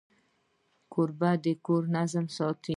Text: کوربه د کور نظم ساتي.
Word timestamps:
کوربه 0.93 1.31
د 1.43 1.45
کور 1.65 1.83
نظم 1.95 2.25
ساتي. 2.37 2.69